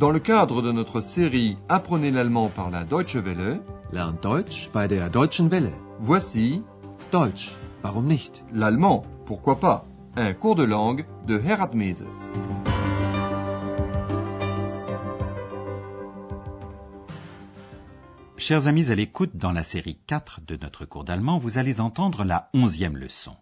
[0.00, 3.60] Dans le cadre de notre série Apprenez l'allemand par la Deutsche Welle,
[3.92, 5.74] Lernt Deutsch bei der Deutschen Welle.
[5.98, 6.62] voici
[7.12, 7.50] Deutsch,
[7.82, 8.42] warum nicht?
[8.50, 9.84] l'allemand, pourquoi pas,
[10.16, 12.06] un cours de langue de Herat Mese.
[18.38, 22.24] Chers amis à l'écoute, dans la série 4 de notre cours d'allemand, vous allez entendre
[22.24, 23.36] la onzième leçon.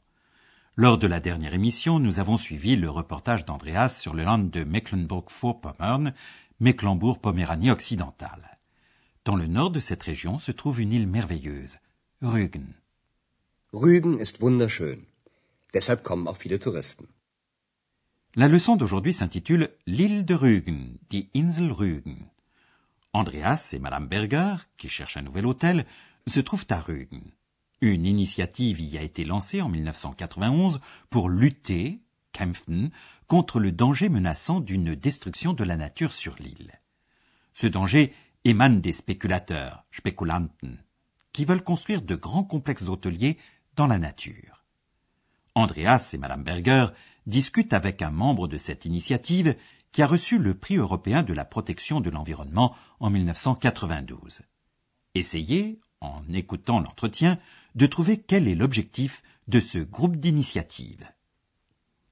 [0.81, 4.63] Lors de la dernière émission, nous avons suivi le reportage d'Andreas sur le land de
[4.63, 6.15] Mecklenburg-Vorpommern,
[6.61, 8.59] Mecklembourg-Poméranie occidentale.
[9.25, 11.79] Dans le nord de cette région se trouve une île merveilleuse,
[12.21, 12.75] Rügen.
[13.73, 15.07] Rügen ist wunderschön.
[15.73, 17.07] Deshalb kommen auch viele Touristen.
[18.35, 22.29] La leçon d'aujourd'hui s'intitule L'île de Rügen, die Insel Rügen.
[23.13, 25.87] Andreas et Madame Berger, qui cherchent un nouvel hôtel,
[26.27, 27.23] se trouvent à Rügen.
[27.81, 32.01] Une initiative y a été lancée en 1991 pour lutter,
[33.27, 36.81] contre le danger menaçant d'une destruction de la nature sur l'île.
[37.55, 38.15] Ce danger
[38.45, 40.83] émane des spéculateurs, Spekulanten,
[41.33, 43.37] qui veulent construire de grands complexes hôteliers
[43.77, 44.65] dans la nature.
[45.55, 46.87] Andreas et Madame Berger
[47.27, 49.57] discutent avec un membre de cette initiative
[49.93, 54.43] qui a reçu le prix européen de la protection de l'environnement en 1992.
[55.15, 57.39] Essayez, en écoutant l'entretien,
[57.75, 61.09] de trouver quel est l'objectif de ce groupe d'initiative.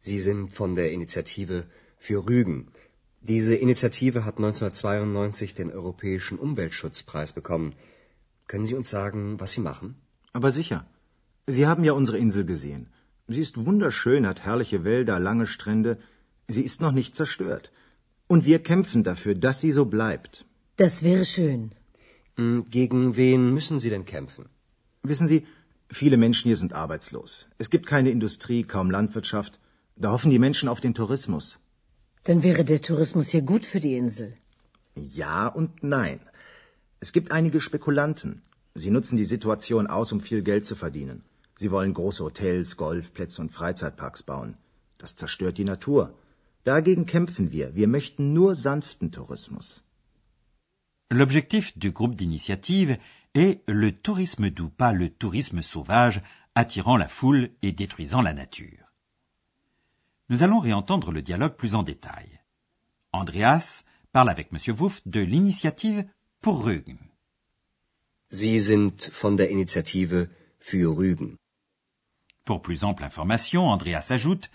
[0.06, 1.58] Sie sind von der Initiative
[2.06, 2.58] für Rügen.
[3.32, 7.72] Diese Initiative hat 1992 den Europäischen Umweltschutzpreis bekommen.
[8.46, 9.96] Können Sie uns sagen, was Sie machen?
[10.32, 10.80] Aber sicher.
[11.48, 12.86] Sie haben ja unsere Insel gesehen.
[13.26, 15.98] Sie ist wunderschön, hat herrliche Wälder, lange Strände.
[16.46, 17.72] Sie ist noch nicht zerstört.
[18.28, 20.44] Und wir kämpfen dafür, dass sie so bleibt.
[20.76, 21.62] Das wäre schön.
[22.36, 24.44] Hm, Gegen wen müssen Sie denn kämpfen?
[25.02, 25.46] Wissen Sie,
[26.00, 27.46] viele Menschen hier sind arbeitslos.
[27.58, 29.58] Es gibt keine Industrie, kaum Landwirtschaft.
[29.98, 31.58] Da hoffen die Menschen auf den Tourismus.
[32.24, 34.36] Dann wäre der Tourismus hier gut für die Insel.
[34.94, 36.20] Ja und nein.
[37.00, 38.42] Es gibt einige Spekulanten.
[38.74, 41.22] Sie nutzen die Situation aus, um viel Geld zu verdienen.
[41.58, 44.56] Sie wollen große Hotels, Golfplätze und Freizeitparks bauen.
[44.98, 46.14] Das zerstört die Natur.
[46.64, 47.74] Dagegen kämpfen wir.
[47.74, 49.82] Wir möchten nur sanften Tourismus.
[51.10, 52.98] L'objectif du groupe d'initiative
[53.34, 56.20] est le tourisme doux, pas le tourisme sauvage,
[56.54, 58.85] attirant la foule et détruisant la nature.
[60.28, 62.40] Nous allons réentendre le dialogue plus en détail.
[63.12, 64.58] Andreas parle avec M.
[64.76, 66.04] Wuff de l'initiative
[66.40, 66.98] pour Rügen.
[68.30, 70.28] Sie sind von der Initiative
[70.58, 71.36] für Rügen.
[72.44, 74.50] Pour plus ample information, Andreas ajoute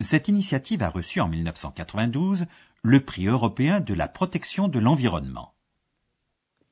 [0.00, 2.46] Cette initiative a reçu en 1992
[2.82, 5.54] le prix européen de la protection de l'environnement.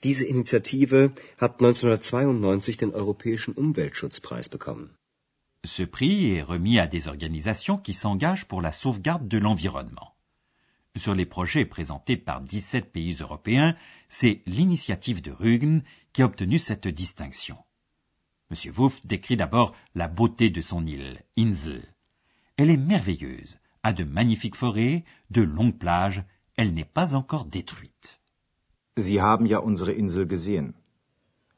[0.03, 1.11] Diese Initiative
[1.41, 4.91] hat 1992 den Europäischen Umweltschutzpreis bekommen.
[5.65, 10.15] Ce prix est remis à des organisations qui s'engagent pour la sauvegarde de l'environnement.
[10.95, 13.75] Sur les projets présentés par 17 pays européens,
[14.11, 15.83] c'est l'initiative de Rügen
[16.13, 17.57] qui a obtenu cette distinction.
[18.51, 18.73] M.
[18.77, 21.83] Wuff décrit d'abord la beauté de son île, Insel.
[22.59, 26.23] Elle est merveilleuse, a de magnifiques forêts, de longues plages,
[26.57, 28.21] elle n'est pas encore détruite.
[28.97, 30.75] Sie haben ja unsere Insel gesehen.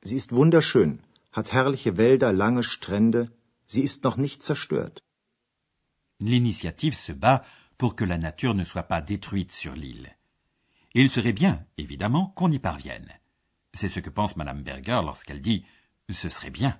[0.02, 1.00] Sie ist wunderschön,
[1.32, 3.28] hat herrliche Wälder, lange Strände.
[3.66, 5.02] Sie ist noch nicht zerstört.
[6.20, 7.44] L'initiative se bat
[7.78, 10.16] pour que la nature ne soit pas détruite sur l'île.
[10.94, 13.12] Et il serait bien, évidemment, qu'on y parvienne.
[13.74, 15.64] C'est ce que pense Madame Berger lorsqu'elle dit
[16.08, 16.78] ce serait bien.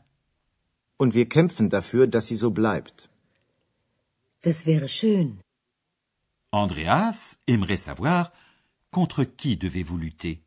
[0.99, 3.09] Und wir kämpfen dafür, dass sie so bleibt.
[4.43, 5.41] Das wäre schön.
[6.53, 8.33] Andreas aimerait savoir
[8.91, 10.39] contre qui devez-vous lutter.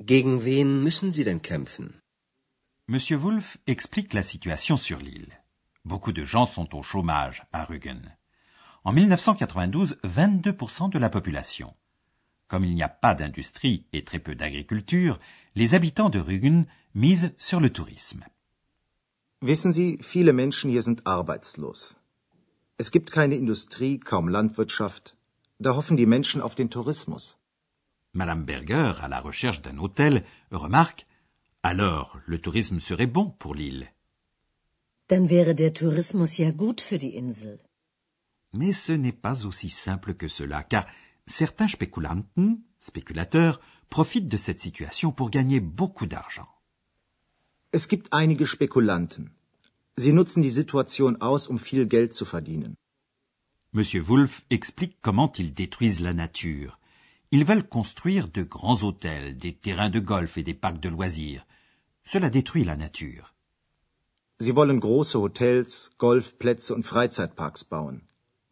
[0.00, 2.00] Gegen wen müssen Sie denn kämpfen?
[2.86, 5.32] Monsieur Wolf explique la situation sur l'île.
[5.86, 8.16] Beaucoup de gens sont au chômage à Rügen.
[8.82, 11.74] En 1992, 22% de la population.
[12.48, 15.20] Comme il n'y a pas d'industrie et très peu d'agriculture,
[15.54, 16.66] les habitants de Rügen
[16.96, 18.24] misent sur le tourisme.
[19.42, 21.94] Wissen Sie, viele Menschen hier sind arbeitslos.
[22.78, 25.14] Es gibt keine Industrie, kaum Landwirtschaft.
[25.60, 27.36] Da hoffen die Menschen auf den Tourismus.
[28.12, 31.06] Madame Berger, à la recherche d'un hôtel, remarque
[31.62, 33.86] Alors, le tourisme serait bon pour l'île.
[35.08, 37.60] Dann wäre der Tourismus ja gut für die Insel.
[38.52, 40.86] Mais ce n'est pas aussi simple que cela, car
[41.26, 46.48] certains spéculanten, spéculateurs, profitent de cette situation pour gagner beaucoup d'argent.
[47.72, 49.30] Es gibt einige Spekulanten.
[49.96, 52.74] Sie nutzen die Situation aus, um viel Geld zu verdienen.
[53.72, 56.78] Monsieur Wolf explique comment ils détruisent la nature.
[57.30, 61.46] Ils veulent construire de grands hôtels, des terrains de golf et des parcs de loisirs.
[62.04, 63.35] Cela détruit la nature.
[64.38, 68.02] Sie wollen große Hotels, Golfplätze und Freizeitparks bauen.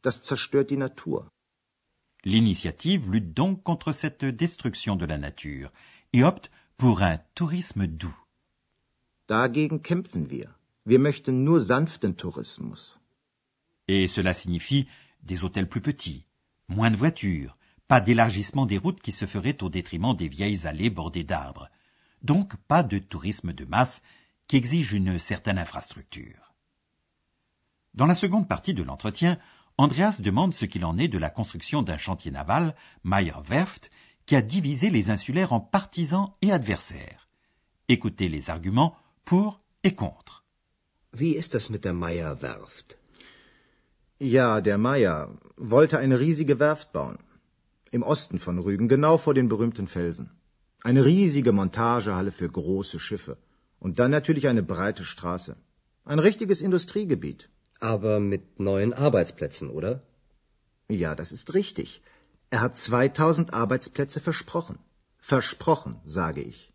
[0.02, 1.28] Das zerstört die Natur.
[2.25, 5.70] L'initiative lutte donc contre cette destruction de la nature
[6.14, 8.16] et opte pour un tourisme doux.
[9.26, 10.54] Dagegen kämpfen wir.
[10.86, 12.98] Wir möchten nur sanften Tourismus.
[13.87, 14.87] Et cela signifie
[15.22, 16.25] des hôtels plus petits,
[16.69, 17.56] moins de voitures,
[17.88, 21.69] pas d'élargissement des routes qui se ferait au détriment des vieilles allées bordées d'arbres.
[22.22, 24.02] Donc pas de tourisme de masse
[24.46, 26.55] qui exige une certaine infrastructure.
[27.94, 29.38] Dans la seconde partie de l'entretien,
[29.79, 33.91] Andreas demande ce qu'il en est de la construction d'un chantier naval, Meyer Werft,
[34.26, 37.29] qui a divisé les insulaires en partisans et adversaires.
[37.88, 40.44] Écoutez les arguments pour et contre.
[41.12, 42.99] Wie ist das mit der Meyer Werft?
[44.19, 47.19] Ja, der Meier wollte eine riesige Werft bauen.
[47.90, 50.31] Im Osten von Rügen, genau vor den berühmten Felsen.
[50.82, 53.37] Eine riesige Montagehalle für große Schiffe.
[53.84, 55.56] Und dann natürlich eine breite Straße.
[56.12, 57.50] Ein richtiges Industriegebiet.
[57.81, 59.92] Aber mit neuen Arbeitsplätzen, oder?
[61.02, 62.00] Ja, das ist richtig.
[62.48, 64.78] Er hat 2000 Arbeitsplätze versprochen.
[65.19, 66.72] Versprochen, sage ich.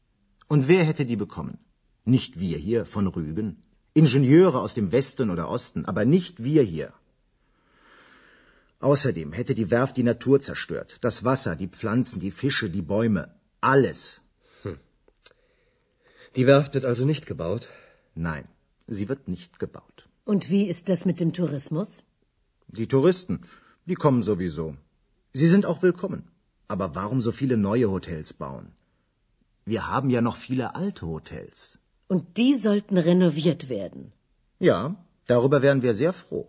[0.47, 1.57] Und wer hätte die bekommen?
[2.05, 3.49] Nicht wir hier von Rügen.
[3.95, 6.93] Ingenieure aus dem Westen oder Osten, aber nicht wir hier.
[8.91, 10.97] Außerdem hätte die Werft die Natur zerstört.
[11.01, 13.23] Das Wasser, die Pflanzen, die Fische, die Bäume.
[13.61, 14.21] Alles.
[16.35, 17.67] Die Werft wird also nicht gebaut?
[18.15, 18.47] Nein,
[18.87, 20.07] sie wird nicht gebaut.
[20.25, 22.03] Und wie ist das mit dem Tourismus?
[22.67, 23.41] Die Touristen,
[23.85, 24.75] die kommen sowieso.
[25.33, 26.23] Sie sind auch willkommen.
[26.67, 28.67] Aber warum so viele neue Hotels bauen?
[29.65, 31.79] Wir haben ja noch viele alte Hotels.
[32.07, 34.11] Und die sollten renoviert werden.
[34.59, 34.95] Ja,
[35.25, 36.47] darüber wären wir sehr froh.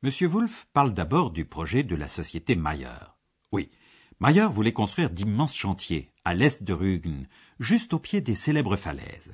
[0.00, 3.14] Monsieur Wolf parle d'abord du projet de la société Mayer.
[3.50, 3.70] Oui,
[4.18, 7.26] Mayer voulait construire d'immenses chantiers à l'est de Rügen,
[7.58, 9.32] juste au pied des célèbres falaises.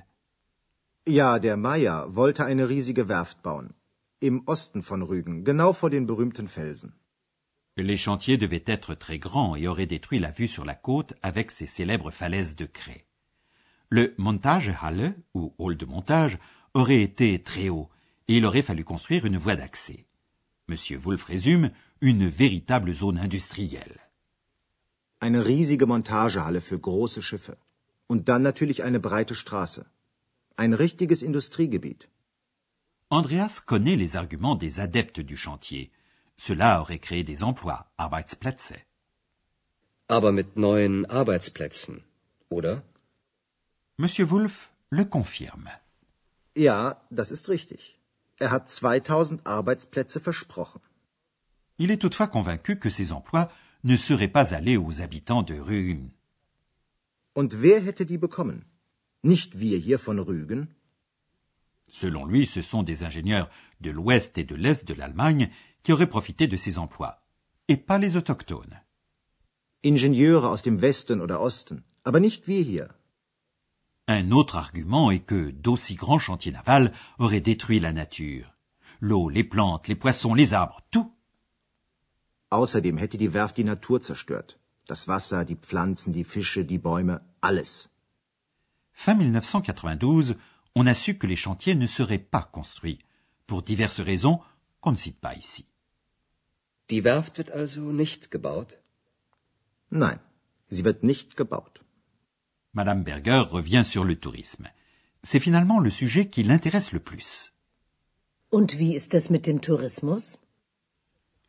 [1.06, 3.74] Ja, der Meier wollte eine riesige Werft bauen.
[4.20, 6.92] Im Osten von Rügen, genau vor den berühmten Felsen.
[7.76, 11.50] Les chantiers devaient être très grands et auraient détruit la vue sur la côte avec
[11.50, 13.06] ses célèbres falaises de craie.
[13.88, 16.38] Le Montagehalle, ou hall de montage,
[16.74, 17.88] aurait été très haut,
[18.28, 20.06] et il aurait fallu construire une voie d'accès.
[20.68, 24.03] Monsieur Wolf résume une véritable zone industrielle.
[25.26, 27.56] Eine riesige Montagehalle für große Schiffe.
[28.12, 29.82] Und dann natürlich eine breite Straße.
[30.62, 32.08] Ein richtiges Industriegebiet.
[33.18, 35.88] Andreas connaît les arguments des adeptes du chantier.
[36.36, 38.76] Cela aurait créé des emplois, Arbeitsplätze.
[40.08, 42.02] Aber mit neuen Arbeitsplätzen,
[42.50, 42.82] oder?
[43.96, 45.72] Monsieur Wolf le confirme.
[46.54, 47.98] Ja, das ist richtig.
[48.38, 50.80] Er hat 2000 Arbeitsplätze versprochen.
[51.78, 53.48] Il est toutefois convaincu que ces emplois
[53.84, 56.10] ne seraient pas allés aux habitants de Rügen.
[57.34, 58.64] Und wer hätte die bekommen?
[59.22, 60.68] Nicht wir hier von Rügen?
[61.90, 63.48] Selon lui, ce sont des ingénieurs
[63.80, 65.50] de l'ouest et de l'est de l'Allemagne
[65.82, 67.22] qui auraient profité de ces emplois,
[67.68, 68.80] et pas les autochtones.
[69.84, 72.88] Ingenieure aus dem Westen oder Osten, aber nicht wir hier.
[74.08, 78.54] Un autre argument est que d'aussi grands chantiers navals auraient détruit la nature.
[79.00, 81.10] L'eau, les plantes, les poissons, les arbres, tout.
[82.60, 84.50] Außerdem hätte die Werft die Natur zerstört.
[84.86, 87.88] Das Wasser, die Pflanzen, die Fische, die Bäume, alles.
[88.92, 90.36] Fin 1992,
[90.74, 93.00] on a su que les chantiers ne seraient pas construits,
[93.48, 94.38] pour diverses raisons
[94.80, 95.64] qu'on ne cite pas ici.
[96.90, 98.78] Die Werft wird also nicht gebaut?
[99.90, 100.20] Nein,
[100.68, 101.80] sie wird nicht gebaut.
[102.72, 104.68] Madame Berger revient sur le tourisme.
[105.24, 107.52] C'est finalement le sujet qui l'intéresse le plus.
[108.50, 110.38] Und wie ist das mit dem Tourismus?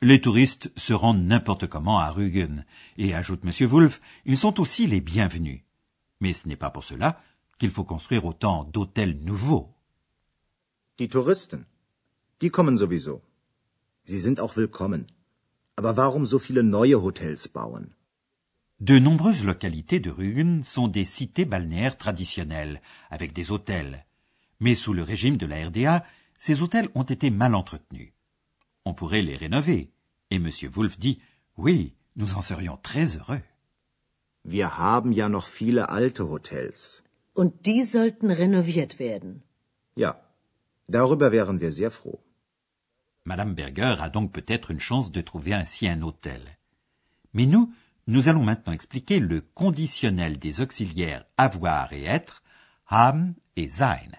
[0.08, 2.64] Les touristes se rendent n'importe comment à Rügen,
[2.96, 3.68] et ajoute M.
[3.68, 5.62] Wolf, ils sont aussi les bienvenus.
[6.20, 7.20] Mais ce n'est pas pour cela
[7.58, 9.74] qu'il faut construire autant d'hôtels nouveaux.
[11.00, 11.66] Die Touristen,
[12.40, 13.24] die kommen sowieso.
[14.06, 15.08] Sie sind auch willkommen.
[15.76, 17.88] Aber warum so viele neue Hotels bauen?
[18.80, 24.06] De nombreuses localités de Rügen sont des cités balnéaires traditionnelles, avec des hôtels.
[24.60, 26.06] Mais sous le régime de la RDA,
[26.38, 28.14] ces hôtels ont été mal entretenus.
[28.86, 29.95] On pourrait les rénover.
[30.32, 30.50] Et M.
[30.74, 31.20] Wolf dit,
[31.58, 33.42] oui, nous en serions très heureux.
[34.44, 37.04] Wir haben ja noch viele alte Hotels.
[37.34, 39.44] Und die sollten renoviert werden.
[39.96, 40.22] Ja,
[40.88, 42.20] darüber wären wir sehr froh.
[43.24, 46.42] Madame Berger a donc peut-être une chance de trouver ainsi un hôtel.
[47.34, 47.74] Mais nous,
[48.08, 52.44] nous allons maintenant expliquer le conditionnel des auxiliaires avoir et être,
[52.86, 54.12] haben et sein.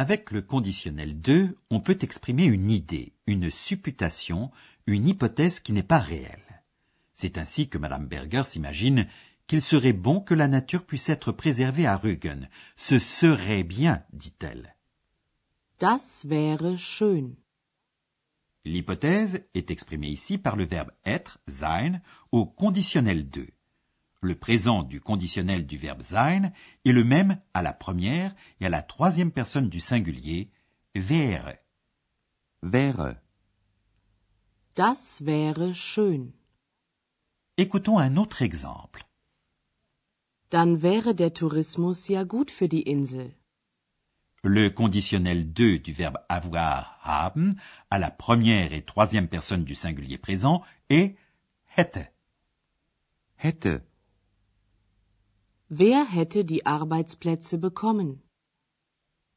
[0.00, 4.52] Avec le conditionnel 2, on peut exprimer une idée, une supputation,
[4.86, 6.62] une hypothèse qui n'est pas réelle.
[7.14, 9.08] C'est ainsi que Madame Berger s'imagine
[9.48, 12.48] qu'il serait bon que la nature puisse être préservée à Rügen.
[12.76, 14.76] Ce serait bien, dit-elle.
[15.80, 17.34] Das wäre schön.
[18.64, 22.00] L'hypothèse est exprimée ici par le verbe être, sein,
[22.30, 23.48] au conditionnel de.
[24.20, 26.50] Le présent du conditionnel du verbe sein
[26.84, 30.50] est le même à la première et à la troisième personne du singulier,
[30.94, 31.58] wäre.
[32.62, 33.20] Wäre.
[34.74, 36.32] Das wäre schön.
[37.56, 39.04] Écoutons un autre exemple.
[40.50, 43.34] Dann wäre der Tourismus ja gut für die Insel.
[44.42, 47.56] Le conditionnel de du verbe avoir, haben,
[47.90, 51.16] à la première et troisième personne du singulier présent est
[51.76, 52.12] hätte.
[53.36, 53.87] Hätte.
[55.70, 58.22] Wer hätte die Arbeitsplätze bekommen?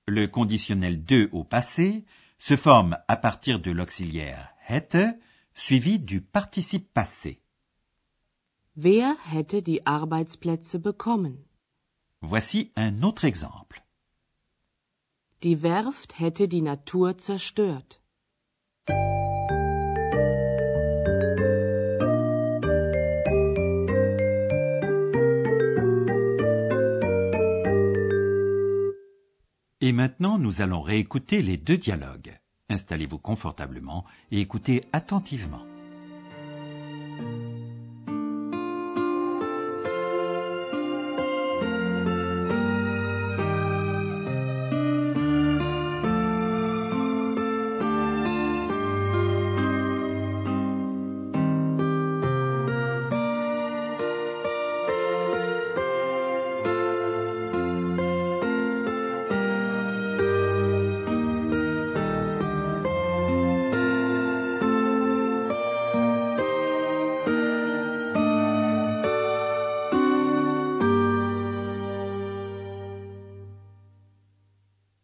[0.07, 2.05] Le conditionnel de au passé
[2.38, 5.19] se forme à partir de l'auxiliaire hätte
[5.53, 7.41] suivi du participe passé.
[8.75, 11.45] Wer hätte die Arbeitsplätze bekommen?
[12.21, 13.81] Voici un autre exemple.
[15.43, 18.00] Die Werft hätte die Natur zerstört.
[29.83, 32.39] Et maintenant, nous allons réécouter les deux dialogues.
[32.69, 35.65] Installez-vous confortablement et écoutez attentivement.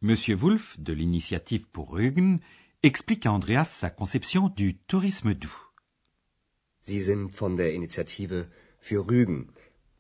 [0.07, 2.39] Monsieur Wolf, de l'initiative pour Rügen,
[2.81, 5.57] explique à Andreas sa conception du tourisme doux.
[6.79, 8.47] Sie sind von der Initiative
[8.79, 9.49] für Rügen.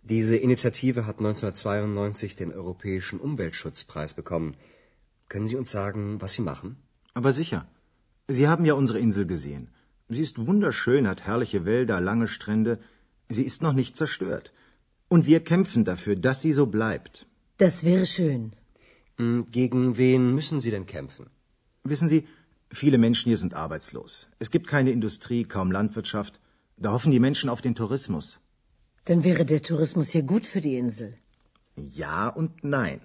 [0.03, 4.55] Diese Initiative hat 1992 den Europäischen Umweltschutzpreis bekommen.
[5.27, 6.77] Können Sie uns sagen, was Sie machen?
[7.13, 7.67] Aber sicher.
[8.29, 9.67] Sie haben ja unsere Insel gesehen.
[10.07, 12.79] Sie ist wunderschön, hat herrliche Wälder, lange Strände.
[13.27, 14.53] Sie ist noch nicht zerstört.
[15.09, 17.25] Und wir kämpfen dafür, dass sie so bleibt.
[17.57, 18.53] Das wäre schön.
[19.17, 21.25] Hm, Gegen wen müssen Sie denn kämpfen?
[21.83, 22.27] Wissen Sie,
[22.71, 24.27] viele Menschen hier sind arbeitslos.
[24.39, 26.39] Es gibt keine Industrie, kaum Landwirtschaft.
[26.77, 28.39] Da hoffen die Menschen auf den Tourismus.
[29.05, 31.17] Dann wäre der Tourismus ja gut für die Insel.
[31.75, 33.01] Ja und nein.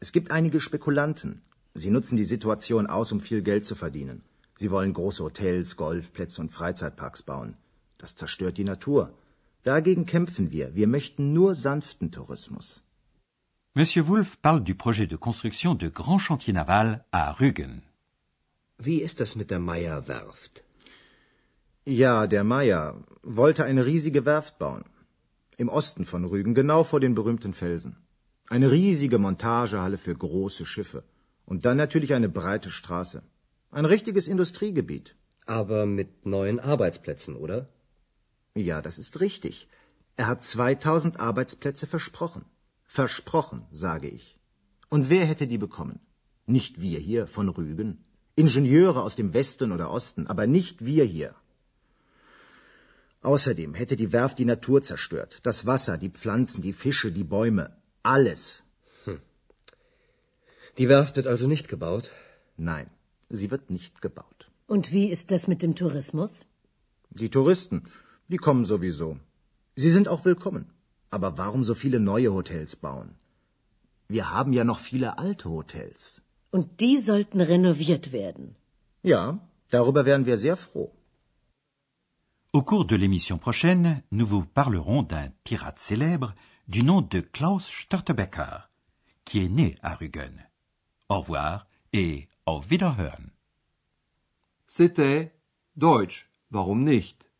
[0.00, 1.42] Es gibt einige Spekulanten.
[1.74, 4.22] Sie nutzen die Situation aus, um viel Geld zu verdienen.
[4.58, 7.56] Sie wollen große Hotels, Golfplätze und Freizeitparks bauen.
[7.98, 9.12] Das zerstört die Natur.
[9.64, 10.74] Dagegen kämpfen wir.
[10.74, 12.82] Wir möchten nur sanften Tourismus.
[13.78, 17.82] Monsieur Wolf parle du projet de construction de grands chantiers navals à Rügen.
[18.78, 20.64] Wie ist das mit der Meyer-Werft?
[21.84, 24.86] Ja, der Meier wollte eine riesige Werft bauen.
[25.58, 27.98] Im Osten von Rügen, genau vor den berühmten Felsen.
[28.48, 31.04] Eine riesige Montagehalle für große Schiffe.
[31.44, 33.22] Und dann natürlich eine breite Straße.
[33.70, 35.16] Ein richtiges Industriegebiet.
[35.44, 37.68] Aber mit neuen Arbeitsplätzen, oder?
[38.54, 39.68] Ja, das ist richtig.
[40.16, 42.46] Er hat 2000 Arbeitsplätze versprochen.
[42.98, 44.26] Versprochen, sage ich.
[44.88, 45.98] Und wer hätte die bekommen?
[46.56, 47.90] Nicht wir hier von Rügen.
[48.42, 51.34] Ingenieure aus dem Westen oder Osten, aber nicht wir hier.
[53.32, 55.40] Außerdem hätte die Werft die Natur zerstört.
[55.48, 57.64] Das Wasser, die Pflanzen, die Fische, die Bäume.
[58.02, 58.62] Alles.
[60.78, 62.10] Die Werft wird also nicht gebaut?
[62.56, 62.88] Nein,
[63.40, 64.40] sie wird nicht gebaut.
[64.66, 66.32] Und wie ist das mit dem Tourismus?
[67.10, 67.82] Die Touristen,
[68.28, 69.08] die kommen sowieso.
[69.84, 70.75] Sie sind auch willkommen.
[71.16, 73.08] Aber warum so viele neue Hotels bauen?
[74.08, 76.20] Wir haben ja noch viele alte Hotels.
[76.50, 78.56] Und die sollten renoviert werden.
[79.02, 79.22] Ja,
[79.70, 80.90] darüber wären wir sehr froh.
[82.52, 86.34] Au cours de l'émission prochaine, nous vous parlerons d'un pirate célèbre
[86.68, 88.68] du nom de Klaus Störtebeker,
[89.24, 90.36] qui est né à Rügen.
[91.08, 93.30] Au revoir et au Wiederhören.
[94.66, 95.32] C'était
[95.76, 97.30] Deutsch, warum nicht?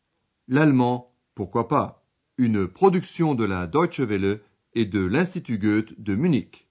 [0.47, 1.96] L'allemand, pourquoi pas?
[2.39, 4.41] Une production de la Deutsche Welle
[4.75, 6.66] et de l'Institut Goethe de Munich.